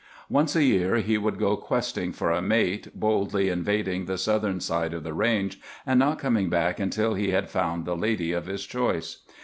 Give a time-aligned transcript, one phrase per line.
[0.29, 4.95] Once a year he would go questing for a mate, boldly invading the southern side
[4.95, 8.65] of the range, and not coming back until he had found the lady of his
[8.65, 9.17] choice.